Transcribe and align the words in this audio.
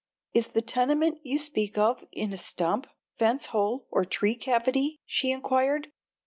"Is 0.33 0.47
the 0.47 0.63
tenement 0.63 1.19
you 1.21 1.37
speak 1.37 1.77
of 1.77 2.03
in 2.11 2.33
a 2.33 2.37
stump, 2.39 2.87
fence 3.19 3.45
hole, 3.53 3.85
or 3.91 4.03
tree 4.03 4.33
cavity?" 4.33 4.99
she 5.05 5.29
inquired. 5.29 5.91